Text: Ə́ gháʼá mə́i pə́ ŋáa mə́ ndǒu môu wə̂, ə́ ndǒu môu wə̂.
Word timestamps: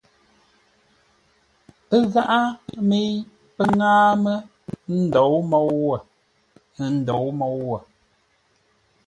Ə́ 1.95 2.01
gháʼá 2.11 2.39
mə́i 2.87 3.07
pə́ 3.55 3.65
ŋáa 3.77 4.07
mə́ 4.23 4.37
ndǒu 5.01 5.37
môu 5.51 5.69
wə̂, 5.87 5.97
ə́ 6.83 6.87
ndǒu 6.97 7.27
môu 7.39 7.57
wə̂. 7.69 7.79